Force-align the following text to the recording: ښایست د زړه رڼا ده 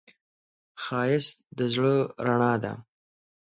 ښایست 0.83 1.37
د 1.57 1.59
زړه 1.73 1.93
رڼا 2.25 2.53
ده 2.63 2.73